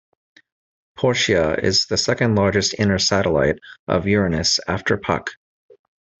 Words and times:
Portia 0.97 1.59
is 1.63 1.85
the 1.85 1.95
second-largest 1.95 2.73
inner 2.79 2.97
satellite 2.97 3.59
of 3.87 4.07
Uranus 4.07 4.59
after 4.67 4.97
Puck. 4.97 5.33